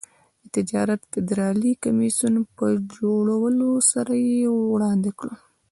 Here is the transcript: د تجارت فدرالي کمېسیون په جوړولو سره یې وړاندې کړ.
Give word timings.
د 0.41 0.43
تجارت 0.55 1.01
فدرالي 1.11 1.71
کمېسیون 1.83 2.35
په 2.57 2.65
جوړولو 2.95 3.69
سره 3.91 4.13
یې 4.27 4.41
وړاندې 4.73 5.11
کړ. 5.19 5.29